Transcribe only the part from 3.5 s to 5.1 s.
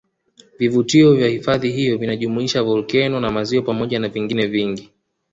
pamoja na vingine vingi